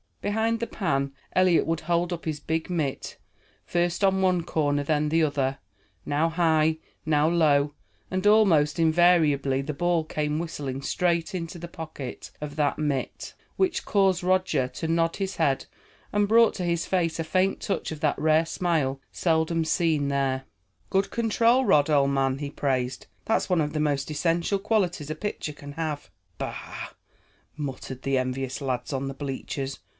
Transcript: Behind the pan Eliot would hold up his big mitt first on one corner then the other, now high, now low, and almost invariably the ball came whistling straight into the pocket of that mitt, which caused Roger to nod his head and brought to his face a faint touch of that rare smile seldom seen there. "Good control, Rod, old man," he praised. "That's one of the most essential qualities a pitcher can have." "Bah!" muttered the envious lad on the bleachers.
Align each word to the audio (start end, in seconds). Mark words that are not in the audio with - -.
Behind 0.21 0.59
the 0.59 0.67
pan 0.67 1.13
Eliot 1.35 1.65
would 1.65 1.81
hold 1.81 2.11
up 2.13 2.25
his 2.25 2.39
big 2.39 2.69
mitt 2.71 3.17
first 3.65 4.03
on 4.03 4.21
one 4.21 4.43
corner 4.43 4.83
then 4.83 5.09
the 5.09 5.23
other, 5.23 5.57
now 6.05 6.29
high, 6.29 6.77
now 7.05 7.27
low, 7.27 7.73
and 8.11 8.25
almost 8.27 8.77
invariably 8.79 9.61
the 9.63 9.73
ball 9.73 10.03
came 10.03 10.37
whistling 10.39 10.81
straight 10.83 11.33
into 11.35 11.57
the 11.57 11.67
pocket 11.67 12.31
of 12.39 12.55
that 12.55 12.77
mitt, 12.77 13.33
which 13.57 13.85
caused 13.85 14.23
Roger 14.23 14.67
to 14.67 14.87
nod 14.87 15.15
his 15.15 15.35
head 15.37 15.65
and 16.11 16.27
brought 16.27 16.53
to 16.55 16.63
his 16.63 16.85
face 16.87 17.19
a 17.19 17.23
faint 17.23 17.59
touch 17.59 17.91
of 17.91 17.99
that 18.01 18.17
rare 18.17 18.45
smile 18.45 18.99
seldom 19.11 19.65
seen 19.65 20.07
there. 20.07 20.43
"Good 20.91 21.09
control, 21.11 21.65
Rod, 21.65 21.89
old 21.89 22.11
man," 22.11 22.39
he 22.39 22.51
praised. 22.51 23.07
"That's 23.25 23.49
one 23.49 23.61
of 23.61 23.73
the 23.73 23.79
most 23.79 24.09
essential 24.11 24.59
qualities 24.59 25.09
a 25.09 25.15
pitcher 25.15 25.53
can 25.53 25.73
have." 25.73 26.09
"Bah!" 26.37 26.89
muttered 27.55 28.03
the 28.03 28.19
envious 28.19 28.61
lad 28.61 28.91
on 28.93 29.07
the 29.07 29.13
bleachers. 29.15 29.79